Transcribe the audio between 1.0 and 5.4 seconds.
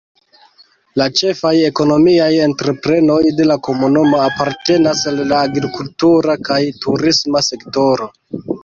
La ĉefaj ekonomiaj entreprenoj de la komunumo apartenas al